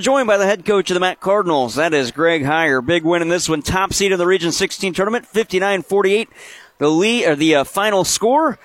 [0.00, 2.84] Joined by the head coach of the Mac Cardinals, that is Greg Heiar.
[2.84, 6.26] Big win in this one, top seed in the Region 16 tournament, 59-48.
[6.78, 8.58] The lead or the uh, final score.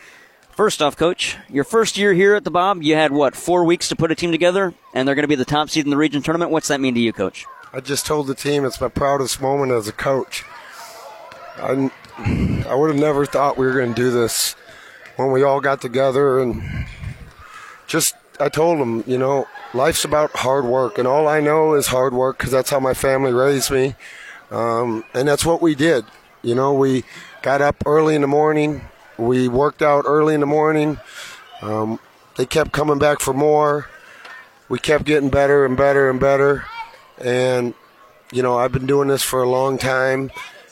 [0.49, 3.89] First off, coach, your first year here at the Bob, you had what four weeks
[3.89, 5.97] to put a team together, and they're going to be the top seed in the
[5.97, 6.49] region tournament.
[6.49, 7.45] What's that mean to you, coach?
[7.71, 10.43] I just told the team it's my proudest moment as a coach.
[11.57, 11.91] I,
[12.67, 14.55] I would have never thought we were going to do this
[15.15, 16.87] when we all got together and
[17.85, 21.87] just I told them, you know, life's about hard work, and all I know is
[21.87, 23.95] hard work because that's how my family raised me,
[24.51, 26.05] um, and that's what we did.
[26.41, 27.03] You know, we
[27.41, 28.81] got up early in the morning,
[29.17, 30.99] we worked out early in the morning.
[31.61, 31.99] Um,
[32.37, 33.89] they kept coming back for more.
[34.69, 36.65] We kept getting better and better and better,
[37.17, 37.73] and
[38.31, 40.31] you know, I've been doing this for a long time,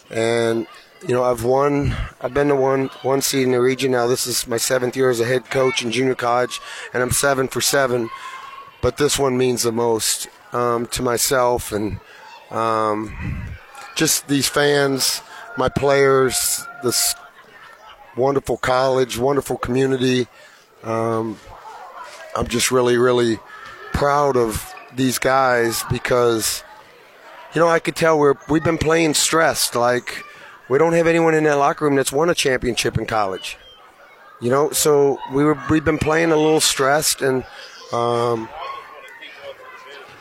[0.10, 0.68] and
[1.08, 1.96] you know, I've won.
[2.22, 4.08] I've been to one one seed in the region now.
[4.08, 6.60] This is my seventh year as a head coach in junior college,
[6.94, 8.10] and I'm seven for seven.
[8.82, 12.00] But this one means the most um, to myself and
[12.52, 13.44] um,
[13.96, 15.22] just these fans,
[15.58, 17.16] my players, this
[18.16, 20.28] wonderful college, wonderful community.
[20.84, 21.40] Um,
[22.36, 23.40] I'm just really, really
[23.94, 26.64] proud of these guys because,
[27.54, 30.24] you know, I could tell we're we've been playing stressed, like
[30.70, 33.58] we don't have anyone in that locker room that's won a championship in college.
[34.40, 37.44] You know, so we were we've been playing a little stressed, and
[37.92, 38.48] um,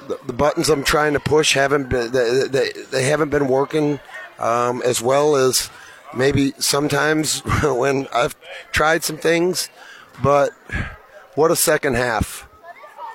[0.08, 4.00] the, the, buttons I'm trying to push haven't been they, they, they haven't been working
[4.38, 5.70] um, as well as
[6.14, 8.36] maybe sometimes when I've
[8.72, 9.68] tried some things.
[10.22, 10.52] But
[11.34, 12.48] what a second half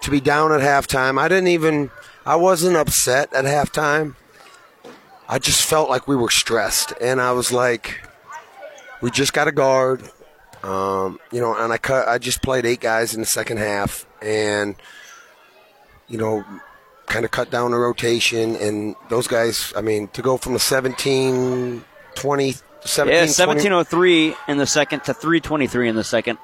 [0.02, 1.20] to be down at halftime.
[1.20, 1.90] I didn't even
[2.26, 4.16] I wasn't upset at halftime.
[5.28, 8.06] I just felt like we were stressed, and I was like,
[9.02, 10.04] we just got a guard,
[10.62, 12.08] um, you know, and I cut.
[12.08, 14.76] I just played eight guys in the second half, and
[16.10, 16.44] you know,
[17.12, 19.74] kind of cut down the rotation, and those guys.
[19.76, 21.84] I mean, to go from a 17,
[22.16, 26.40] 20, 17, yeah, 1703 in the second to 323 in the second,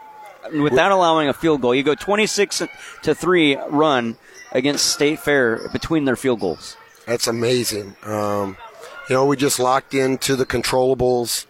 [0.53, 1.73] without allowing a field goal.
[1.73, 2.63] You go 26
[3.03, 4.17] to three run
[4.51, 6.75] against State Fair between their field goals.
[7.06, 7.95] That's amazing.
[8.03, 8.57] Um,
[9.09, 11.45] you know, we just locked into the controllables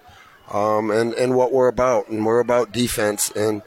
[0.53, 2.09] um, and, and what we're about.
[2.09, 3.31] And we're about defense.
[3.31, 3.63] And,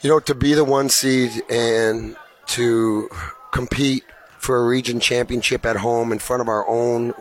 [0.00, 2.16] you know, to be the one seed and
[2.46, 3.10] to
[3.50, 4.04] compete
[4.42, 7.14] for a region championship at home in front of our own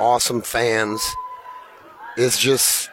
[0.00, 1.00] awesome fans
[2.16, 2.90] is just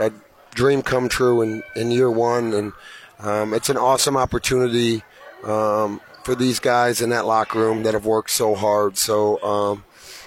[0.00, 0.10] a
[0.56, 2.52] dream come true in, in year one.
[2.52, 2.72] And
[3.20, 5.04] um, it's an awesome opportunity
[5.44, 8.98] um, for these guys in that locker room that have worked so hard.
[8.98, 9.84] So, um,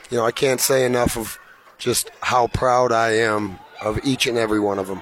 [0.09, 1.37] you know, I can't say enough of
[1.77, 5.01] just how proud I am of each and every one of them.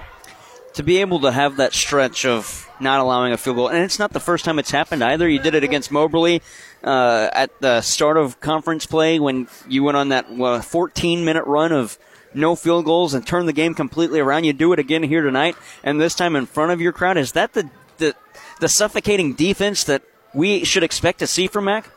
[0.74, 3.98] To be able to have that stretch of not allowing a field goal, and it's
[4.00, 5.28] not the first time it's happened either.
[5.28, 6.42] You did it against Moberly
[6.84, 10.26] uh, at the start of conference play when you went on that
[10.64, 11.98] 14 minute run of
[12.34, 14.44] no field goals and turned the game completely around.
[14.44, 17.16] You do it again here tonight, and this time in front of your crowd.
[17.16, 18.14] Is that the the,
[18.60, 20.02] the suffocating defense that
[20.34, 21.90] we should expect to see from Mac?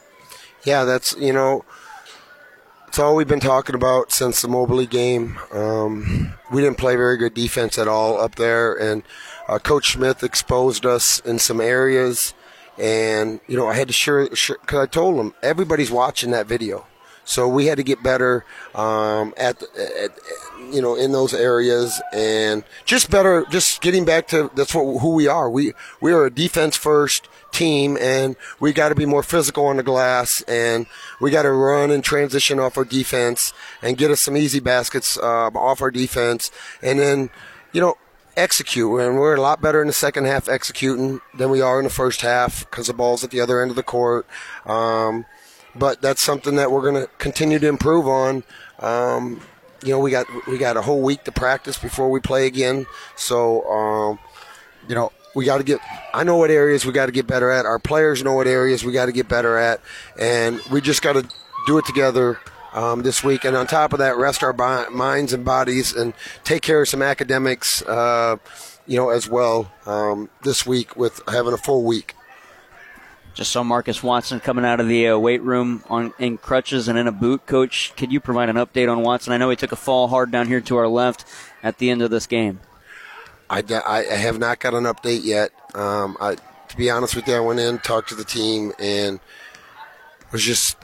[0.64, 1.66] Yeah, that's you know
[2.96, 5.38] it's all we've been talking about since the Moberly game.
[5.52, 9.04] Um, we didn't play very good defense at all up there, and
[9.50, 12.34] uh, Coach Smith exposed us in some areas.
[12.78, 16.86] And you know, I had to share because I told them, everybody's watching that video,
[17.26, 20.12] so we had to get better um, at, at,
[20.72, 25.16] you know in those areas and just better, just getting back to that's what who
[25.16, 25.50] we are.
[25.50, 29.78] We we are a defense first team, and we got to be more physical on
[29.78, 30.86] the glass, and
[31.20, 35.18] we got to run and transition off our defense and get us some easy baskets
[35.18, 37.30] uh, off our defense, and then
[37.74, 37.96] you know
[38.38, 39.00] execute.
[39.02, 41.90] And we're a lot better in the second half executing than we are in the
[41.90, 44.26] first half because the ball's at the other end of the court.
[44.66, 45.26] Um,
[45.76, 48.44] but that's something that we're going to continue to improve on.
[48.80, 49.42] Um,
[49.84, 52.88] you know, we got we got a whole week to practice before we play again.
[53.16, 54.20] So, um,
[54.88, 55.80] you know, we got to get.
[56.14, 57.66] I know what areas we got to get better at.
[57.66, 59.82] Our players know what areas we got to get better at,
[60.20, 61.28] and we just got to
[61.68, 62.40] do it together.
[62.76, 66.14] Um, this week, and on top of that, rest our bi- minds and bodies, and
[66.44, 68.36] take care of some academics, uh,
[68.86, 72.16] you know, as well um, this week with having a full week.
[73.34, 76.98] Just saw Marcus Watson coming out of the uh, weight room on in crutches and
[76.98, 77.46] in a boot.
[77.46, 79.32] Coach, could you provide an update on Watson?
[79.32, 81.26] I know he took a fall hard down here to our left
[81.64, 82.60] at the end of this game.
[83.50, 85.52] I, I have not got an update yet.
[85.76, 89.20] Um, I, to be honest with you, I went in, talked to the team, and
[90.32, 90.78] was just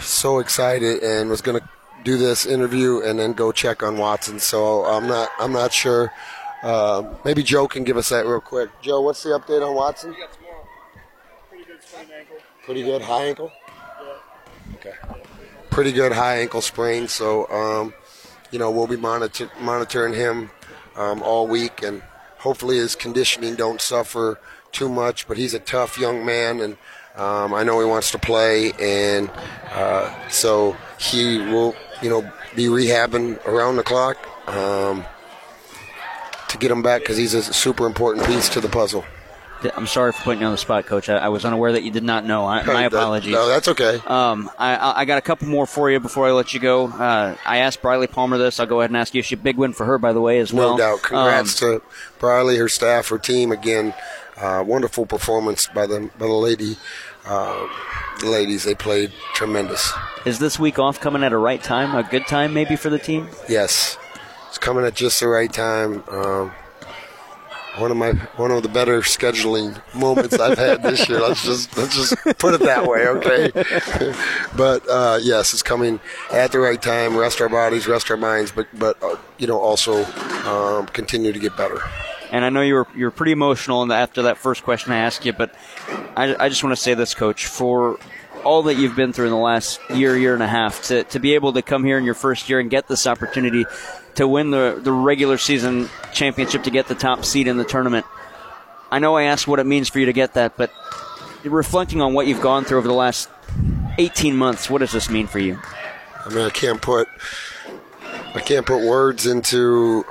[0.00, 1.68] so excited and was going to
[2.04, 4.40] do this interview and then go check on Watson.
[4.40, 6.12] So I'm not I'm not sure.
[6.62, 8.70] Uh, maybe Joe can give us that real quick.
[8.82, 10.14] Joe, what's the update on Watson?
[11.48, 12.36] Pretty good sprained ankle.
[12.64, 13.50] Pretty good high ankle.
[14.74, 14.92] Okay.
[15.70, 17.08] Pretty good high ankle sprain.
[17.08, 17.94] So, um,
[18.50, 20.50] you know, we'll be monitor- monitoring him
[20.96, 22.02] um, all week, and
[22.38, 24.38] hopefully his conditioning don't suffer
[24.72, 25.26] too much.
[25.28, 26.76] But he's a tough young man, and
[27.16, 29.30] um, I know he wants to play, and
[29.72, 32.22] uh, so he will, you know,
[32.54, 34.16] be rehabbing around the clock
[34.48, 35.04] um,
[36.48, 39.04] to get him back because he's a super important piece to the puzzle.
[39.76, 41.08] I'm sorry for putting you on the spot, Coach.
[41.08, 42.46] I, I was unaware that you did not know.
[42.46, 43.32] I, my apologies.
[43.32, 44.00] no, that's okay.
[44.06, 46.86] Um, I, I got a couple more for you before I let you go.
[46.88, 48.58] Uh, I asked Briley Palmer this.
[48.60, 49.22] I'll go ahead and ask you.
[49.22, 50.72] She big win for her, by the way, as well.
[50.72, 51.02] No doubt.
[51.02, 51.82] Congrats Um, to
[52.18, 53.52] Briley, her staff, her team.
[53.52, 53.92] Again,
[54.36, 56.76] uh, wonderful performance by the by the lady.
[57.26, 57.68] Uh,
[58.20, 59.92] the ladies, they played tremendous.
[60.24, 61.94] is this week off coming at a right time?
[61.94, 63.28] A good time, maybe, for the team?
[63.46, 63.98] Yes,
[64.48, 66.02] it's coming at just the right time.
[66.08, 66.52] Um,
[67.78, 71.20] one of my one of the better scheduling moments I've had this year.
[71.20, 73.50] Let's just let's just put it that way, okay?
[74.56, 76.00] but uh, yes, it's coming
[76.32, 77.16] at the right time.
[77.16, 80.04] Rest our bodies, rest our minds, but but uh, you know also
[80.44, 81.80] um, continue to get better.
[82.32, 85.24] And I know you were you were pretty emotional after that first question I asked
[85.24, 85.54] you, but
[86.16, 87.98] I, I just want to say this, Coach, for
[88.44, 91.18] all that you've been through in the last year, year and a half, to, to
[91.18, 93.64] be able to come here in your first year and get this opportunity
[94.16, 98.06] to win the, the regular season championship, to get the top seed in the tournament.
[98.90, 100.72] I know I asked what it means for you to get that, but
[101.44, 103.28] reflecting on what you've gone through over the last
[103.98, 105.58] 18 months, what does this mean for you?
[106.24, 107.08] I mean, I can't put
[108.34, 110.04] I can't put words into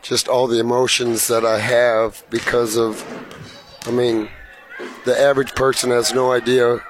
[0.00, 3.04] just all the emotions that I have because of.
[3.86, 4.30] I mean,
[5.04, 6.82] the average person has no idea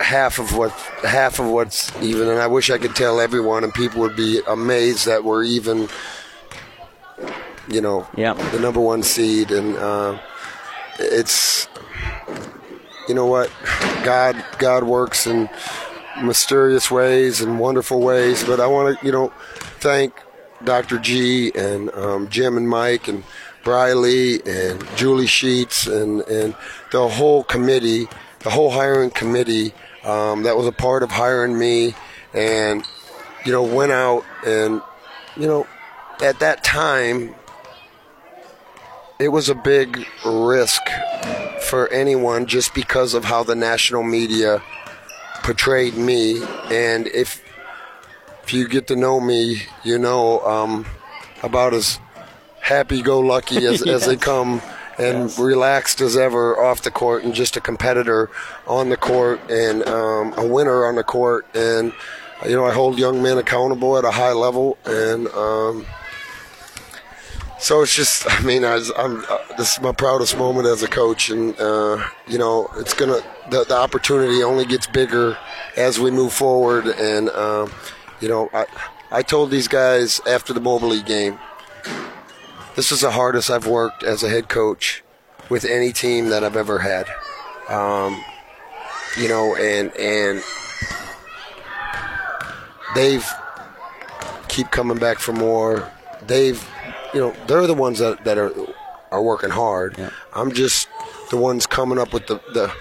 [0.00, 0.70] half of what
[1.02, 4.40] half of what's even, and I wish I could tell everyone, and people would be
[4.46, 5.88] amazed that we're even.
[7.70, 8.32] You know, Yeah.
[8.32, 10.18] the number one seed, and uh,
[10.98, 11.68] it's
[13.08, 13.50] you know what
[14.04, 15.48] god god works in
[16.22, 19.32] mysterious ways and wonderful ways but i want to you know
[19.80, 20.12] thank
[20.64, 23.24] dr g and um, jim and mike and
[23.64, 26.54] briley and julie sheets and and
[26.92, 28.06] the whole committee
[28.48, 29.74] the whole hiring committee
[30.04, 31.94] um, that was a part of hiring me
[32.32, 32.82] and
[33.44, 34.80] you know went out and
[35.36, 35.66] you know
[36.22, 37.34] at that time
[39.18, 40.80] it was a big risk
[41.68, 44.62] for anyone just because of how the national media
[45.42, 46.42] portrayed me.
[46.70, 47.44] And if
[48.44, 50.86] if you get to know me, you know um,
[51.42, 51.98] about as
[52.60, 54.62] happy-go-lucky as, as they come
[54.98, 58.30] and relaxed as ever off the court and just a competitor
[58.66, 61.46] on the court and um, a winner on the court.
[61.54, 61.92] And,
[62.44, 64.76] you know, I hold young men accountable at a high level.
[64.84, 65.86] And, um,
[67.58, 70.88] so it's just, I mean, I I'm, uh, this is my proudest moment as a
[70.88, 75.36] coach, and uh, you know, it's gonna the, the opportunity only gets bigger
[75.76, 76.86] as we move forward.
[76.86, 77.72] And um,
[78.20, 78.66] you know, I
[79.10, 81.38] I told these guys after the Moberly game,
[82.78, 85.02] this is the hardest I've worked as a head coach
[85.48, 87.08] with any team that I've ever had.
[87.68, 88.22] Um,
[89.18, 90.40] you know, and and
[92.94, 93.28] they've
[94.46, 95.90] keep coming back for more.
[96.28, 96.64] They've,
[97.12, 98.52] you know, they're the ones that, that are
[99.10, 99.98] are working hard.
[100.32, 100.88] I'm just
[101.30, 102.72] the ones coming up with the, the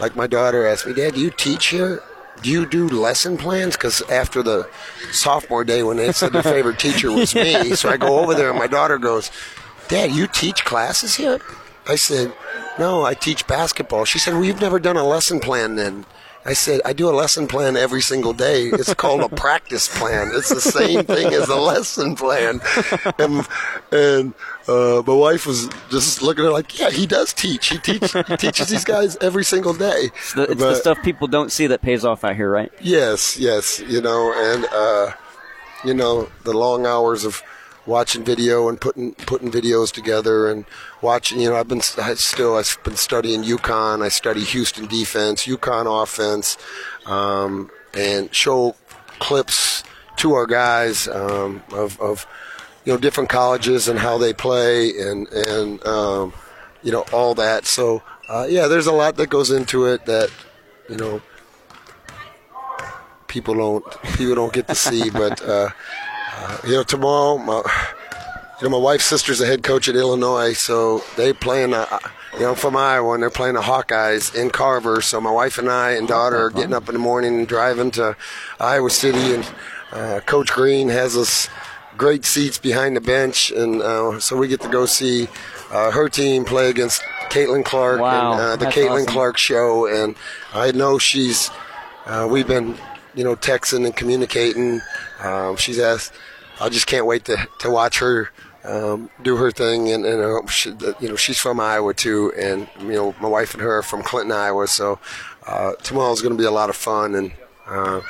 [0.00, 2.02] like my daughter asked me, Dad, do you teach here?
[2.42, 3.76] Do you do lesson plans?
[3.76, 4.68] Because after the
[5.12, 8.50] sophomore day, when they said their favorite teacher was me, so I go over there
[8.50, 9.30] and my daughter goes,
[9.88, 11.40] Dad, you teach classes here?
[11.86, 12.34] I said,
[12.78, 14.04] No, I teach basketball.
[14.04, 16.06] She said, Well, you've never done a lesson plan then.
[16.46, 18.66] I said, I do a lesson plan every single day.
[18.66, 20.30] It's called a practice plan.
[20.34, 22.60] It's the same thing as a lesson plan.
[23.18, 23.46] And,
[23.92, 24.34] and
[24.66, 27.68] uh, my wife was just looking at her like, yeah, he does teach.
[27.68, 30.10] He, teach, he teaches these guys every single day.
[30.14, 32.72] It's, the, it's the stuff people don't see that pays off out here, right?
[32.80, 35.12] Yes, yes, you know, and uh,
[35.84, 37.42] you know the long hours of
[37.86, 40.64] watching video and putting putting videos together and
[41.02, 41.40] watching.
[41.40, 44.02] You know, I've been I still I've been studying UConn.
[44.02, 46.56] I study Houston defense, UConn offense,
[47.06, 48.76] um, and show
[49.18, 49.82] clips
[50.16, 52.26] to our guys um, of, of
[52.84, 56.32] you know different colleges and how they play and and um,
[56.82, 57.66] you know all that.
[57.66, 60.30] So uh, yeah, there's a lot that goes into it that
[60.88, 61.22] you know
[63.26, 63.84] people don't
[64.16, 65.10] people don't get to see.
[65.10, 65.70] but uh,
[66.36, 67.62] uh, you know, tomorrow, my,
[68.60, 71.74] you know, my wife's sister's a head coach at Illinois, so they playing.
[71.74, 71.98] Uh,
[72.34, 75.00] you know, I'm from Iowa, and they're playing the Hawkeyes in Carver.
[75.00, 77.92] So my wife and I and daughter are getting up in the morning and driving
[77.92, 78.16] to
[78.58, 79.48] Iowa City, and
[79.92, 81.48] uh, Coach Green has us
[81.96, 85.28] great seats behind the bench, and uh, so we get to go see
[85.70, 89.12] uh, her team play against Caitlin Clark Wow, and uh, the Caitlin awesome.
[89.12, 90.16] Clark show, and
[90.52, 91.50] I know she's.
[92.06, 92.76] Uh, we've been,
[93.14, 94.80] you know, texting and communicating.
[95.20, 96.12] Um, she's asked.
[96.60, 98.30] I just can't wait to to watch her
[98.64, 102.68] um, do her thing, and, and uh, she, you know, she's from Iowa too, and
[102.80, 104.66] you know, my wife and her are from Clinton, Iowa.
[104.66, 104.98] So
[105.46, 107.32] uh, tomorrow's going to be a lot of fun, and
[107.66, 108.00] uh,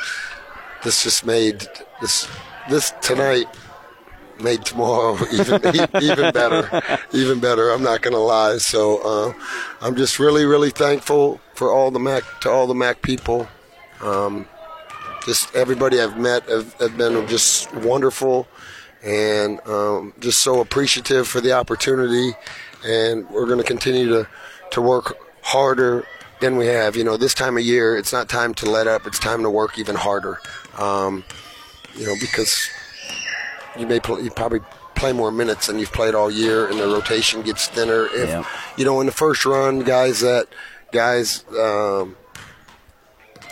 [0.84, 1.66] this just made
[2.00, 2.28] this
[2.70, 3.46] this tonight
[4.40, 5.60] made tomorrow even
[6.02, 6.82] even better,
[7.12, 7.70] even better.
[7.70, 8.58] I'm not going to lie.
[8.58, 9.32] So uh,
[9.80, 13.48] I'm just really really thankful for all the Mac to all the Mac people.
[14.00, 14.46] Um,
[15.24, 18.46] just everybody I've met have, have been just wonderful,
[19.02, 22.32] and um, just so appreciative for the opportunity.
[22.84, 24.28] And we're going to continue to
[24.72, 26.04] to work harder
[26.40, 26.96] than we have.
[26.96, 29.06] You know, this time of year, it's not time to let up.
[29.06, 30.40] It's time to work even harder.
[30.78, 31.24] Um,
[31.96, 32.52] you know, because
[33.78, 34.60] you may play, you probably
[34.94, 38.06] play more minutes than you've played all year, and the rotation gets thinner.
[38.06, 38.44] If Yeah.
[38.76, 40.46] you know, in the first run, guys that
[40.92, 42.16] guys, um,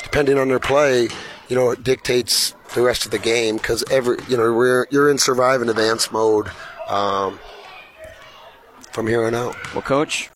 [0.02, 1.08] depending on their play,
[1.52, 5.10] you know, it dictates the rest of the game because every you know we're you're
[5.10, 6.50] in survive and advance mode
[6.88, 7.38] um,
[8.90, 9.54] from here on out.
[9.74, 10.30] Well, Coach,